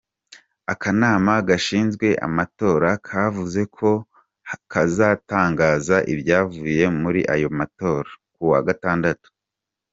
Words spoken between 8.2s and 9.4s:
kuwa gatandatu.